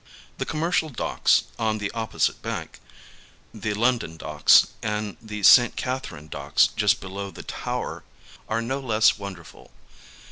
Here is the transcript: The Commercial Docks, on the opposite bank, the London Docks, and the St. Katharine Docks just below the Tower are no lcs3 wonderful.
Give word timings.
The 0.39 0.47
Commercial 0.47 0.89
Docks, 0.89 1.43
on 1.59 1.77
the 1.77 1.91
opposite 1.91 2.41
bank, 2.41 2.79
the 3.53 3.75
London 3.75 4.17
Docks, 4.17 4.69
and 4.81 5.15
the 5.21 5.43
St. 5.43 5.75
Katharine 5.75 6.27
Docks 6.27 6.65
just 6.75 6.99
below 7.01 7.29
the 7.29 7.43
Tower 7.43 8.03
are 8.49 8.63
no 8.63 8.81
lcs3 8.81 9.19
wonderful. 9.19 9.71